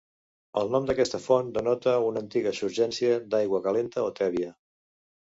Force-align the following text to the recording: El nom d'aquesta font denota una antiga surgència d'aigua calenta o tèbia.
El 0.61 0.71
nom 0.75 0.87
d'aquesta 0.89 1.19
font 1.25 1.51
denota 1.59 1.95
una 2.07 2.25
antiga 2.27 2.57
surgència 2.63 3.23
d'aigua 3.37 3.65
calenta 3.71 4.11
o 4.11 4.13
tèbia. 4.25 4.55